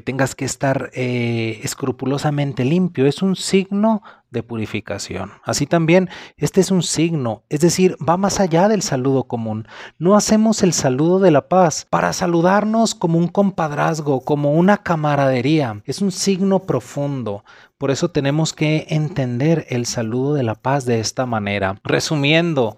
[0.00, 3.06] tengas que estar eh, escrupulosamente limpio.
[3.06, 5.32] Es un signo de purificación.
[5.44, 9.66] Así también, este es un signo, es decir, va más allá del saludo común.
[9.98, 15.82] No hacemos el saludo de la paz para saludarnos como un compadrazgo, como una camaradería.
[15.86, 17.44] Es un signo profundo.
[17.78, 21.80] Por eso tenemos que entender el saludo de la paz de esta manera.
[21.84, 22.76] Resumiendo,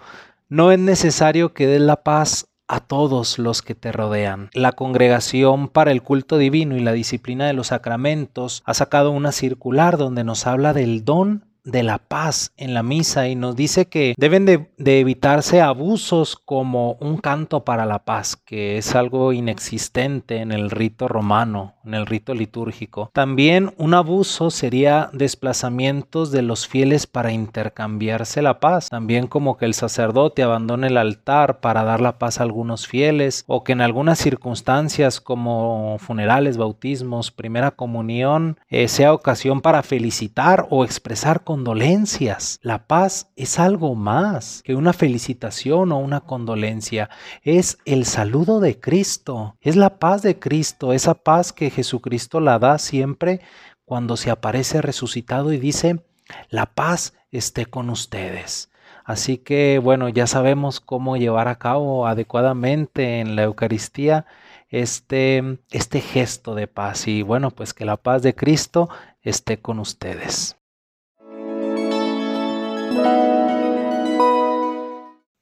[0.49, 4.49] no es necesario que des la paz a todos los que te rodean.
[4.55, 9.33] La Congregación para el Culto Divino y la Disciplina de los Sacramentos ha sacado una
[9.33, 13.87] circular donde nos habla del don de la paz en la misa y nos dice
[13.87, 20.39] que deben de, evitarse abusos como un canto para la paz, que es algo inexistente
[20.39, 23.11] en el rito romano, en el rito litúrgico.
[23.13, 28.89] También un abuso sería desplazamientos de los fieles para intercambiarse la paz.
[28.89, 33.45] También como que el sacerdote abandone el altar para dar la paz a algunos fieles
[33.47, 40.67] o que en algunas circunstancias como funerales, bautismos, primera comunión, eh, sea ocasión para felicitar
[40.71, 42.59] o expresar condolencias.
[42.63, 47.11] La paz es algo más que una felicitación o una condolencia.
[47.43, 49.57] Es el saludo de Cristo.
[49.61, 53.43] Es la paz de Cristo, esa paz que Jesucristo la da siempre
[53.85, 56.03] cuando se aparece resucitado y dice,
[56.49, 58.71] la paz esté con ustedes.
[59.05, 64.25] Así que bueno, ya sabemos cómo llevar a cabo adecuadamente en la Eucaristía
[64.71, 67.07] este, este gesto de paz.
[67.07, 68.89] Y bueno, pues que la paz de Cristo
[69.21, 70.57] esté con ustedes.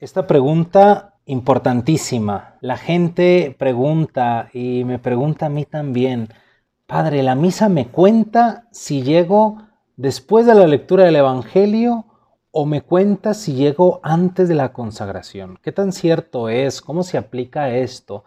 [0.01, 2.55] Esta pregunta importantísima.
[2.61, 6.29] La gente pregunta y me pregunta a mí también,
[6.87, 9.59] Padre, la misa me cuenta si llego
[9.97, 12.07] después de la lectura del Evangelio
[12.53, 15.59] o me cuenta si llego antes de la consagración.
[15.65, 16.81] ¿Qué tan cierto es?
[16.81, 18.23] ¿Cómo se aplica esto?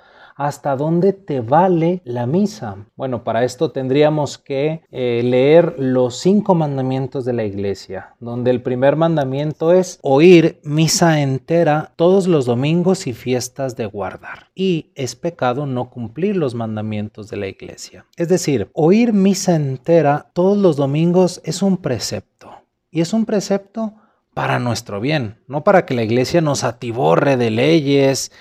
[0.46, 2.88] Hasta dónde te vale la misa.
[2.96, 8.64] Bueno, para esto tendríamos que eh, leer los cinco mandamientos de la iglesia, donde el
[8.64, 14.48] primer mandamiento es oír misa entera todos los domingos y fiestas de guardar.
[14.56, 18.08] Y es pecado no cumplir los mandamientos de la iglesia.
[18.18, 22.50] Es decir, oír misa entera todos los domingos es un precepto.
[22.90, 23.94] Y es un precepto
[24.34, 28.32] para nuestro bien, no para que la iglesia nos atiborre de leyes,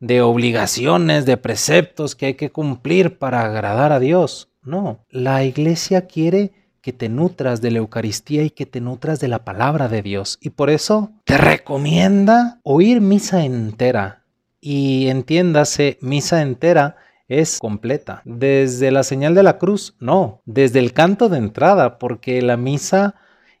[0.00, 4.50] de obligaciones, de preceptos que hay que cumplir para agradar a Dios.
[4.62, 9.28] No, la iglesia quiere que te nutras de la Eucaristía y que te nutras de
[9.28, 10.38] la palabra de Dios.
[10.40, 14.22] Y por eso te recomienda oír misa entera.
[14.60, 16.96] Y entiéndase, misa entera
[17.28, 18.22] es completa.
[18.24, 23.16] Desde la señal de la cruz, no, desde el canto de entrada, porque la misa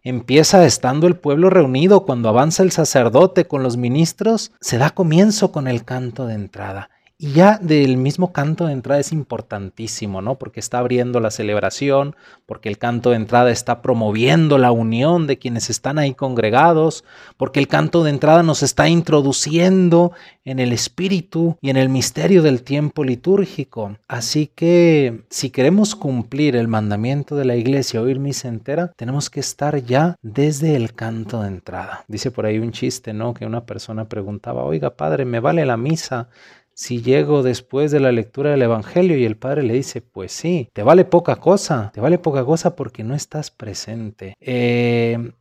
[0.08, 5.50] Empieza estando el pueblo reunido, cuando avanza el sacerdote con los ministros, se da comienzo
[5.50, 6.90] con el canto de entrada.
[7.18, 10.34] Y ya del mismo canto de entrada es importantísimo, ¿no?
[10.34, 15.38] Porque está abriendo la celebración, porque el canto de entrada está promoviendo la unión de
[15.38, 17.04] quienes están ahí congregados,
[17.38, 20.12] porque el canto de entrada nos está introduciendo
[20.44, 23.96] en el espíritu y en el misterio del tiempo litúrgico.
[24.08, 29.40] Así que si queremos cumplir el mandamiento de la iglesia, oír misa entera, tenemos que
[29.40, 32.04] estar ya desde el canto de entrada.
[32.08, 33.32] Dice por ahí un chiste, ¿no?
[33.32, 36.28] Que una persona preguntaba, oiga, padre, ¿me vale la misa?
[36.76, 40.68] Si llego después de la lectura del Evangelio y el Padre le dice, pues sí,
[40.74, 44.36] te vale poca cosa, te vale poca cosa porque no estás presente.
[44.40, 45.32] Eh,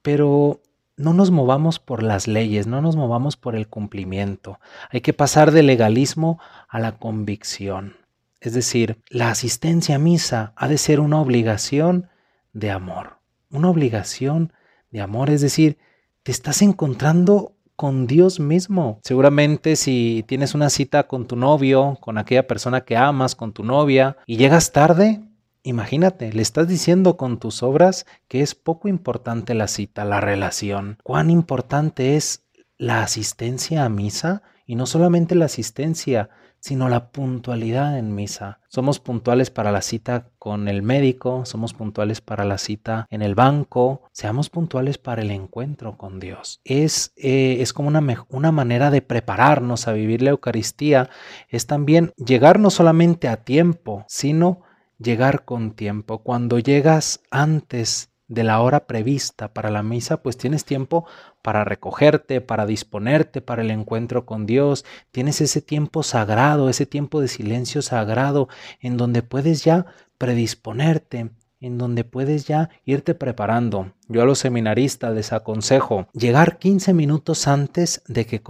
[0.00, 0.62] pero
[0.96, 4.60] no nos movamos por las leyes, no nos movamos por el cumplimiento.
[4.90, 7.96] Hay que pasar del legalismo a la convicción.
[8.40, 12.08] Es decir, la asistencia a misa ha de ser una obligación
[12.54, 13.18] de amor,
[13.50, 14.54] una obligación
[14.90, 15.76] de amor, es decir,
[16.22, 18.98] te estás encontrando con Dios mismo.
[19.04, 23.62] Seguramente si tienes una cita con tu novio, con aquella persona que amas, con tu
[23.62, 25.20] novia, y llegas tarde,
[25.62, 30.98] imagínate, le estás diciendo con tus obras que es poco importante la cita, la relación.
[31.04, 32.42] Cuán importante es
[32.78, 38.60] la asistencia a misa y no solamente la asistencia, sino la puntualidad en misa.
[38.68, 43.34] Somos puntuales para la cita con el médico, somos puntuales para la cita en el
[43.34, 46.60] banco, seamos puntuales para el encuentro con Dios.
[46.64, 51.10] Es, eh, es como una, una manera de prepararnos a vivir la Eucaristía,
[51.48, 54.62] es también llegar no solamente a tiempo, sino
[54.98, 56.18] llegar con tiempo.
[56.18, 61.06] Cuando llegas antes de la hora prevista para la misa, pues tienes tiempo
[61.42, 64.84] para recogerte, para disponerte para el encuentro con Dios.
[65.10, 68.48] Tienes ese tiempo sagrado, ese tiempo de silencio sagrado,
[68.80, 69.86] en donde puedes ya
[70.18, 73.92] predisponerte, en donde puedes ya irte preparando.
[74.08, 78.42] Yo a los seminaristas les aconsejo llegar 15 minutos antes de que,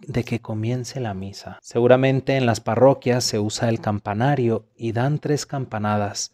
[0.00, 1.58] de que comience la misa.
[1.62, 6.32] Seguramente en las parroquias se usa el campanario y dan tres campanadas.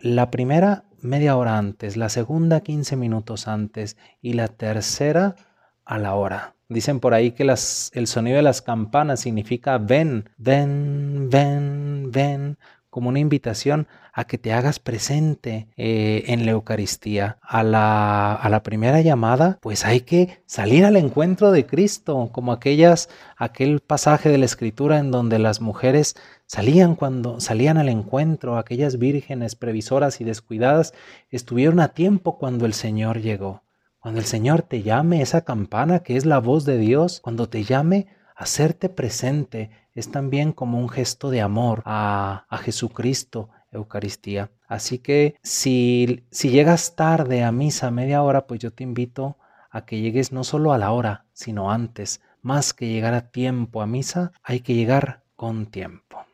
[0.00, 5.36] La primera media hora antes, la segunda 15 minutos antes y la tercera
[5.84, 6.54] a la hora.
[6.68, 13.10] Dicen por ahí que el sonido de las campanas significa ven, ven, ven, ven, como
[13.10, 17.38] una invitación a que te hagas presente eh, en la Eucaristía.
[17.42, 22.52] A la, a la primera llamada, pues hay que salir al encuentro de Cristo, como
[22.52, 26.14] aquellas, aquel pasaje de la Escritura en donde las mujeres
[26.46, 30.94] salían cuando salían al encuentro, aquellas vírgenes previsoras y descuidadas
[31.30, 33.62] estuvieron a tiempo cuando el Señor llegó.
[33.98, 37.64] Cuando el Señor te llame, esa campana que es la voz de Dios, cuando te
[37.64, 44.50] llame, hacerte presente es también como un gesto de amor a, a Jesucristo, Eucaristía.
[44.66, 49.36] Así que si, si llegas tarde a misa media hora, pues yo te invito
[49.70, 52.20] a que llegues no solo a la hora, sino antes.
[52.42, 56.24] Más que llegar a tiempo a misa, hay que llegar con tiempo.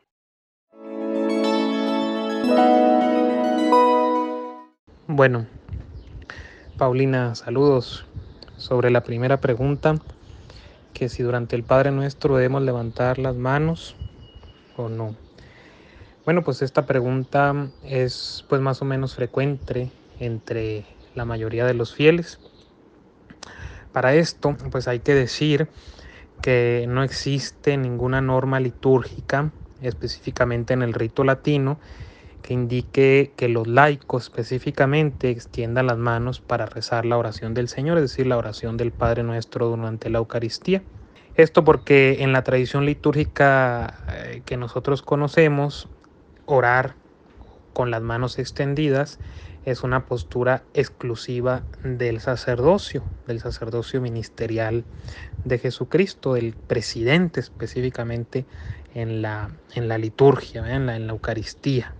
[5.13, 5.45] Bueno,
[6.77, 8.05] Paulina, saludos.
[8.55, 9.95] Sobre la primera pregunta,
[10.93, 13.97] que si durante el Padre Nuestro debemos levantar las manos
[14.77, 15.13] o no.
[16.23, 19.91] Bueno, pues esta pregunta es pues más o menos frecuente
[20.21, 22.39] entre la mayoría de los fieles.
[23.91, 25.67] Para esto, pues hay que decir
[26.41, 29.51] que no existe ninguna norma litúrgica,
[29.81, 31.79] específicamente en el rito latino,
[32.41, 37.97] que indique que los laicos específicamente extiendan las manos para rezar la oración del Señor,
[37.97, 40.81] es decir, la oración del Padre Nuestro durante la Eucaristía.
[41.35, 45.87] Esto porque en la tradición litúrgica eh, que nosotros conocemos,
[46.45, 46.95] orar
[47.73, 49.19] con las manos extendidas
[49.65, 54.83] es una postura exclusiva del sacerdocio, del sacerdocio ministerial
[55.45, 58.45] de Jesucristo, del presidente específicamente
[58.93, 61.93] en la, en la liturgia, en la, en la Eucaristía.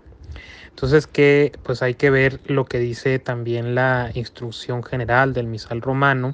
[0.81, 5.79] Entonces que pues hay que ver lo que dice también la instrucción general del misal
[5.79, 6.33] romano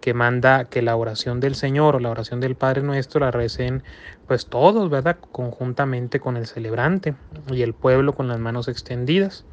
[0.00, 3.84] que manda que la oración del Señor o la oración del Padre Nuestro la recen
[4.26, 5.18] pues todos, ¿verdad?
[5.30, 7.14] Conjuntamente con el celebrante
[7.48, 9.44] y el pueblo con las manos extendidas.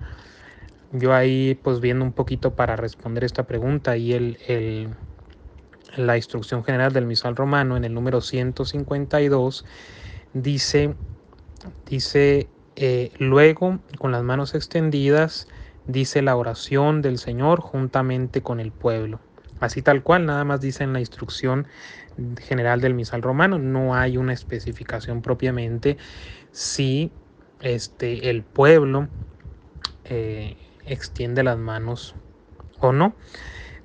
[0.91, 4.89] Yo ahí pues viendo un poquito para responder esta pregunta y el, el,
[5.95, 9.63] la instrucción general del misal romano en el número 152
[10.33, 10.95] dice,
[11.85, 12.47] dice
[12.79, 15.47] eh, luego, con las manos extendidas,
[15.87, 19.19] dice la oración del Señor juntamente con el pueblo.
[19.59, 21.67] Así tal cual, nada más dice en la instrucción
[22.39, 25.97] general del misal romano, no hay una especificación propiamente
[26.51, 27.11] si
[27.61, 29.07] este, el pueblo
[30.05, 30.55] eh,
[30.85, 32.13] extiende las manos
[32.79, 33.15] o no.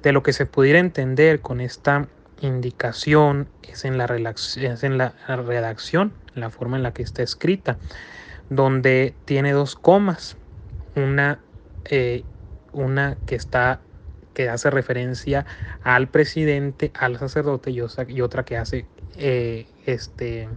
[0.02, 2.08] De lo que se pudiera entender con esta
[2.42, 7.78] indicación es en la, es en la redacción, la forma en la que está escrita
[8.54, 10.36] donde tiene dos comas,
[10.94, 11.40] una,
[11.84, 12.24] eh,
[12.72, 13.80] una que está
[14.34, 15.46] que hace referencia
[15.82, 18.86] al presidente, al sacerdote y otra, que hace
[19.16, 20.48] eh, este,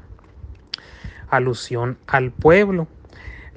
[1.30, 2.88] alusión al pueblo.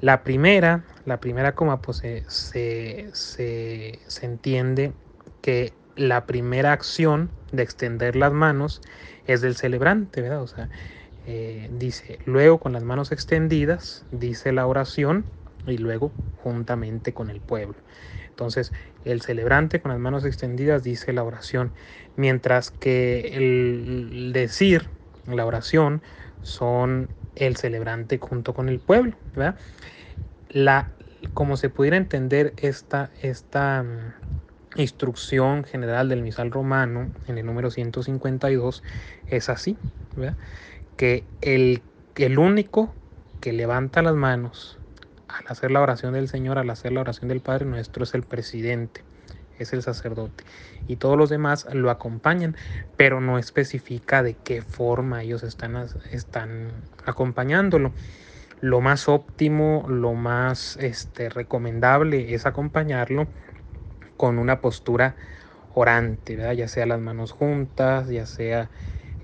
[0.01, 4.93] La primera, la primera coma, pues se, se, entiende
[5.41, 8.81] que la primera acción de extender las manos
[9.25, 10.41] es del celebrante, ¿verdad?
[10.41, 10.69] O sea,
[11.25, 15.25] eh, dice, luego con las manos extendidas, dice la oración
[15.67, 16.11] y luego
[16.43, 17.75] juntamente con el pueblo.
[18.29, 18.71] Entonces,
[19.03, 21.71] el celebrante con las manos extendidas dice la oración,
[22.15, 24.87] mientras que el decir
[25.25, 26.01] la oración
[26.41, 29.15] son el celebrante junto con el pueblo.
[30.49, 30.89] La,
[31.33, 37.71] como se pudiera entender esta, esta mm, instrucción general del misal romano en el número
[37.71, 38.83] 152
[39.27, 39.77] es así.
[40.15, 40.37] ¿verdad?
[40.99, 41.81] Que el,
[42.17, 42.93] el único
[43.39, 44.77] que levanta las manos
[45.29, 48.23] al hacer la oración del Señor, al hacer la oración del Padre nuestro, es el
[48.23, 49.05] presidente,
[49.59, 50.43] es el sacerdote.
[50.89, 52.57] Y todos los demás lo acompañan,
[52.97, 56.71] pero no especifica de qué forma ellos están, están
[57.05, 57.93] acompañándolo.
[58.59, 63.25] Lo más óptimo, lo más este, recomendable es acompañarlo
[64.17, 65.15] con una postura
[65.75, 68.69] orante, ya sea las manos juntas, ya sea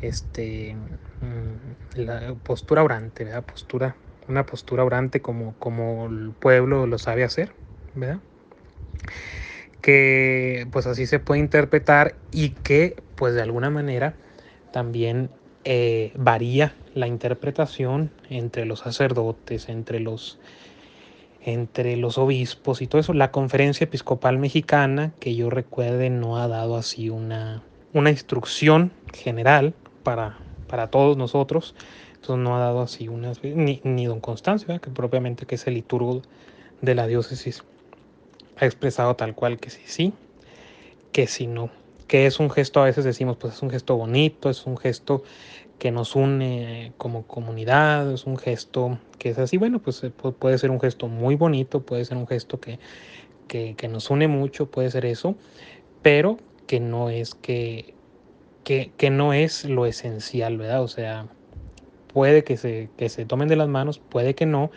[0.02, 0.78] este,
[1.96, 3.46] la postura orante, ¿verdad?
[3.46, 3.96] Postura,
[4.28, 7.54] una postura orante como, como el pueblo lo sabe hacer,
[7.94, 8.20] ¿verdad?
[9.82, 14.16] Que pues así se puede interpretar y que pues de alguna manera
[14.72, 15.30] también
[15.64, 20.40] eh, varía la interpretación entre los sacerdotes, entre los,
[21.42, 23.14] entre los obispos y todo eso.
[23.14, 27.64] La conferencia episcopal mexicana, que yo recuerde, no ha dado así una,
[27.94, 30.38] una instrucción general para,
[30.68, 31.76] para todos nosotros.
[32.16, 35.76] Entonces no ha dado así unas ni, ni don Constancio, que propiamente que es el
[35.76, 36.22] liturgo
[36.82, 37.64] de la diócesis,
[38.58, 40.14] ha expresado tal cual que sí, sí,
[41.12, 41.70] que sí no.
[42.08, 45.24] que es un gesto, a veces decimos, pues es un gesto bonito, es un gesto
[45.80, 50.06] que nos une como comunidad, es un gesto que es así, bueno, pues
[50.40, 52.80] puede ser un gesto muy bonito, puede ser un gesto que,
[53.48, 55.36] que, nos une mucho, puede ser eso,
[56.02, 56.38] pero
[56.68, 57.95] que no es que,
[58.66, 60.84] que, que, no es lo esencial, ¿verdad?
[60.84, 61.28] O sea,
[62.14, 64.72] puede que se, que se tomen de las manos, puede que no,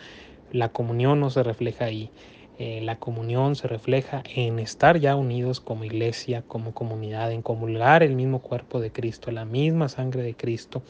[0.51, 2.09] la comunión no se refleja ahí.
[2.57, 8.03] Eh, la comunión se refleja en estar ya unidos como iglesia, como comunidad, en comulgar
[8.03, 10.83] el mismo cuerpo de Cristo, la misma sangre de Cristo.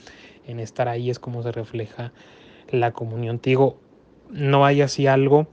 [0.47, 2.11] En estar ahí es como se refleja
[2.71, 3.37] la comunión.
[3.37, 3.77] Te digo,
[4.31, 5.47] no hay así algo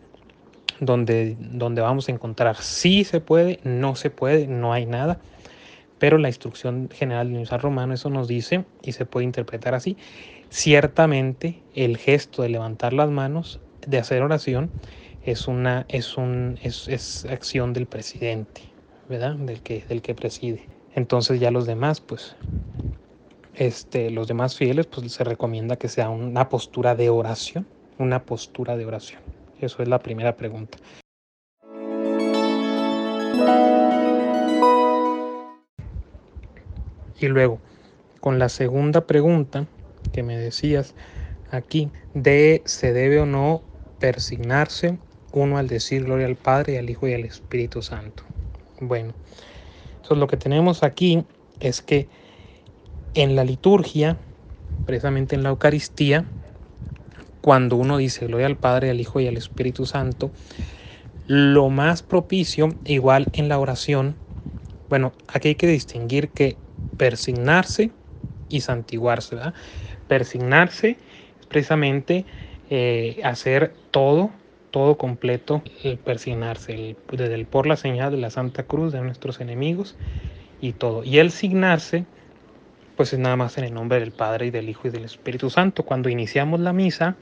[0.80, 5.20] donde, donde vamos a encontrar sí se puede, no se puede, no hay nada.
[5.98, 9.96] Pero la instrucción general del Universal Romano eso nos dice y se puede interpretar así.
[10.50, 14.70] Ciertamente el gesto de levantar las manos, de hacer oración,
[15.24, 18.62] es una es un es, acción del presidente,
[19.08, 19.34] ¿verdad?
[19.36, 20.66] Del que del que preside.
[20.94, 22.36] Entonces ya los demás, pues
[23.56, 27.66] este, los demás fieles, pues se recomienda que sea una postura de oración,
[27.98, 29.20] una postura de oración.
[29.60, 30.78] Eso es la primera pregunta.
[37.18, 37.60] Y luego,
[38.20, 39.66] con la segunda pregunta
[40.12, 40.94] que me decías
[41.50, 43.62] aquí, de se debe o no
[43.98, 44.98] persignarse
[45.32, 48.22] uno al decir gloria al Padre, al Hijo y al Espíritu Santo.
[48.80, 49.14] Bueno,
[49.96, 51.24] entonces lo que tenemos aquí
[51.60, 52.08] es que
[53.14, 54.16] en la liturgia,
[54.84, 56.24] precisamente en la Eucaristía,
[57.40, 60.30] cuando uno dice gloria al Padre, al Hijo y al Espíritu Santo,
[61.26, 64.16] lo más propicio, igual en la oración,
[64.88, 66.56] bueno, aquí hay que distinguir que
[66.96, 67.90] persignarse
[68.48, 69.54] y santiguarse, ¿verdad?
[70.08, 70.96] Persignarse
[71.40, 72.24] es precisamente
[72.70, 74.30] eh, hacer todo
[74.76, 79.40] todo completo, el persignarse, desde el por la señal de la Santa Cruz de nuestros
[79.40, 79.96] enemigos
[80.60, 81.02] y todo.
[81.02, 82.04] Y el signarse,
[82.94, 85.48] pues es nada más en el nombre del Padre y del Hijo y del Espíritu
[85.48, 85.82] Santo.
[85.82, 87.16] Cuando iniciamos la misa,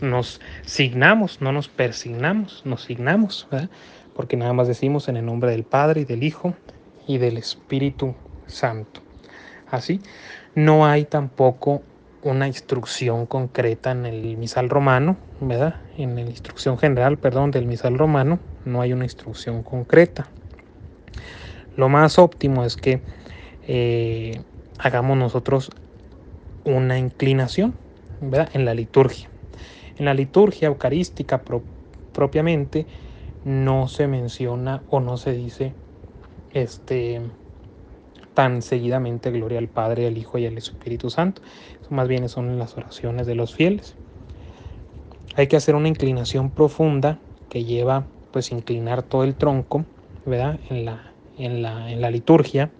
[0.00, 3.46] nos signamos, no nos persignamos, nos signamos,
[4.16, 6.54] porque nada más decimos en el nombre del Padre y del Hijo
[7.06, 8.16] y del Espíritu
[8.48, 9.05] Santo.
[9.70, 10.00] Así,
[10.54, 11.82] no hay tampoco
[12.22, 15.76] una instrucción concreta en el misal romano, ¿verdad?
[15.96, 20.26] En la instrucción general, perdón, del misal romano, no hay una instrucción concreta.
[21.76, 23.00] Lo más óptimo es que
[23.68, 24.40] eh,
[24.78, 25.70] hagamos nosotros
[26.64, 27.74] una inclinación,
[28.20, 28.50] ¿verdad?
[28.54, 29.28] En la liturgia.
[29.98, 31.42] En la liturgia eucarística
[32.12, 32.86] propiamente
[33.44, 35.72] no se menciona o no se dice
[36.52, 37.20] este
[38.36, 41.40] tan seguidamente gloria al Padre, al Hijo y al Espíritu Santo.
[41.88, 43.96] Más bien son las oraciones de los fieles.
[45.36, 47.18] Hay que hacer una inclinación profunda
[47.48, 49.86] que lleva pues inclinar todo el tronco,
[50.26, 50.60] ¿verdad?
[50.68, 52.70] En la, en la, en la liturgia.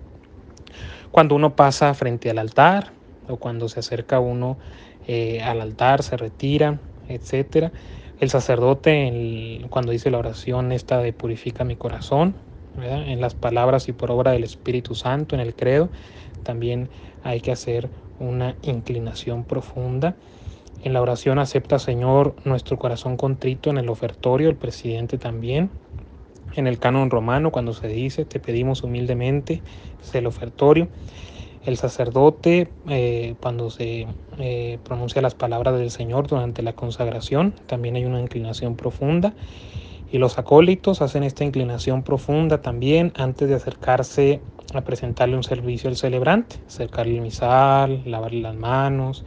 [1.11, 2.93] Cuando uno pasa frente al altar
[3.27, 4.59] o cuando se acerca uno
[5.07, 7.73] eh, al altar, se retira, etcétera.
[8.21, 12.35] El sacerdote, cuando dice la oración esta de purifica mi corazón,
[12.83, 15.89] en las palabras y por obra del Espíritu Santo, en el credo,
[16.43, 16.89] también
[17.23, 20.17] hay que hacer una inclinación profunda.
[20.83, 25.71] En la oración acepta, Señor, nuestro corazón contrito en el ofertorio, el presidente también.
[26.55, 29.63] En el canon romano, cuando se dice, te pedimos humildemente,
[30.01, 30.89] es el ofertorio.
[31.65, 34.07] El sacerdote, eh, cuando se
[34.39, 39.35] eh, pronuncia las palabras del Señor durante la consagración, también hay una inclinación profunda.
[40.11, 44.41] Y los acólitos hacen esta inclinación profunda también antes de acercarse
[44.73, 49.25] a presentarle un servicio al celebrante, acercarle el misal, lavarle las manos,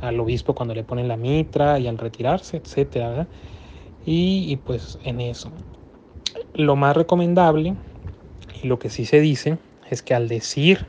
[0.00, 2.62] al obispo cuando le ponen la mitra y al retirarse.
[4.06, 5.50] Y, y pues en eso.
[6.54, 7.76] Lo más recomendable
[8.62, 9.58] y lo que sí se dice
[9.90, 10.86] es que al decir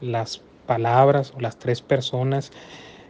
[0.00, 2.52] las palabras o las tres personas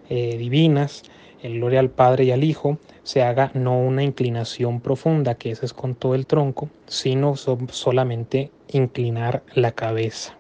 [0.09, 1.03] eh, divinas,
[1.45, 5.67] el gloria al Padre y al Hijo, se haga no una inclinación profunda, que ese
[5.67, 10.39] es con todo el tronco, sino solamente inclinar la cabeza.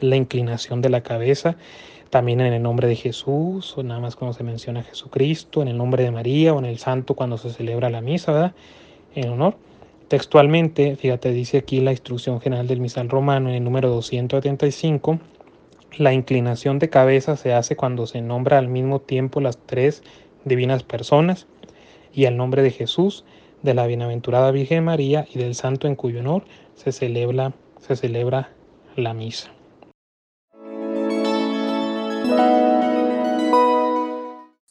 [0.00, 1.56] La inclinación de la cabeza,
[2.08, 5.76] también en el nombre de Jesús, o nada más cuando se menciona Jesucristo, en el
[5.76, 8.54] nombre de María o en el Santo cuando se celebra la misa, ¿verdad?
[9.14, 9.54] En honor.
[10.08, 15.20] Textualmente, fíjate, dice aquí la instrucción general del misal romano en el número 275,
[15.96, 20.02] la inclinación de cabeza se hace cuando se nombra al mismo tiempo las tres
[20.44, 21.46] divinas personas
[22.12, 23.24] y al nombre de Jesús,
[23.62, 28.50] de la bienaventurada Virgen María y del santo en cuyo honor se celebra, se celebra
[28.96, 29.52] la misa.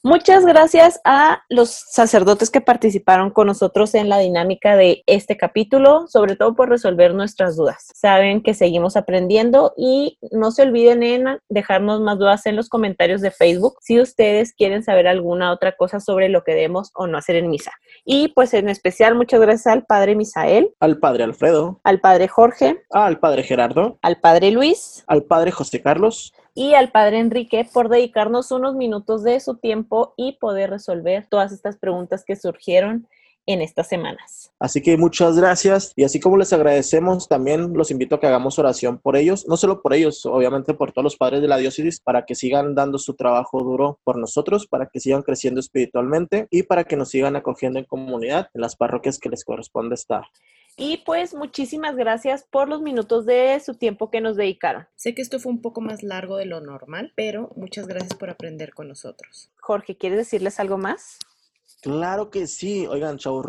[0.01, 6.07] Muchas gracias a los sacerdotes que participaron con nosotros en la dinámica de este capítulo,
[6.07, 7.89] sobre todo por resolver nuestras dudas.
[7.93, 13.19] Saben que seguimos aprendiendo y no se olviden en dejarnos más dudas en los comentarios
[13.19, 17.17] de Facebook si ustedes quieren saber alguna otra cosa sobre lo que debemos o no
[17.17, 17.73] hacer en misa.
[18.05, 22.85] Y pues en especial muchas gracias al padre Misael, Al padre Alfredo, al padre Jorge,
[22.91, 27.89] al padre Gerardo, al padre Luis al padre José Carlos, y al padre Enrique por
[27.89, 33.07] dedicarnos unos minutos de su tiempo y poder resolver todas estas preguntas que surgieron
[33.45, 34.51] en estas semanas.
[34.59, 38.59] Así que muchas gracias y así como les agradecemos, también los invito a que hagamos
[38.59, 41.99] oración por ellos, no solo por ellos, obviamente por todos los padres de la diócesis,
[41.99, 46.63] para que sigan dando su trabajo duro por nosotros, para que sigan creciendo espiritualmente y
[46.63, 50.25] para que nos sigan acogiendo en comunidad en las parroquias que les corresponde estar.
[50.81, 54.87] Y pues muchísimas gracias por los minutos de su tiempo que nos dedicaron.
[54.95, 58.29] Sé que esto fue un poco más largo de lo normal, pero muchas gracias por
[58.29, 59.51] aprender con nosotros.
[59.59, 61.19] Jorge, ¿quieres decirles algo más?
[61.81, 63.45] Claro que sí, oigan, chavos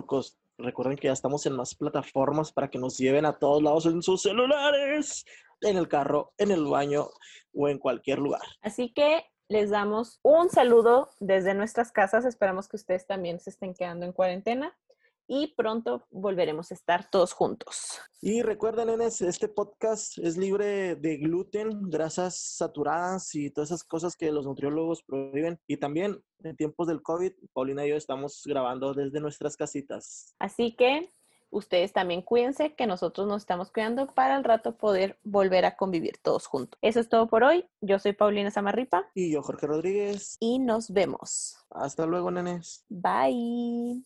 [0.59, 4.03] recuerden que ya estamos en más plataformas para que nos lleven a todos lados en
[4.03, 5.24] sus celulares,
[5.61, 7.11] en el carro, en el baño
[7.55, 8.43] o en cualquier lugar.
[8.61, 12.24] Así que les damos un saludo desde nuestras casas.
[12.24, 14.76] Esperamos que ustedes también se estén quedando en cuarentena
[15.33, 18.01] y pronto volveremos a estar todos juntos.
[18.20, 24.16] Y recuerden, nenes, este podcast es libre de gluten, grasas saturadas y todas esas cosas
[24.16, 25.61] que los nutriólogos prohíben.
[25.68, 30.35] Y también en tiempos del COVID, Paulina y yo estamos grabando desde nuestras casitas.
[30.41, 31.09] Así que
[31.51, 36.19] ustedes también cuídense, que nosotros nos estamos cuidando para al rato poder volver a convivir
[36.23, 36.79] todos juntos.
[36.83, 37.67] Eso es todo por hoy.
[37.81, 40.37] Yo soy Paulina Zamarripa Y yo, Jorge Rodríguez.
[40.41, 41.57] y nos vemos.
[41.71, 42.85] Hasta luego, nenes.
[42.89, 44.05] Bye.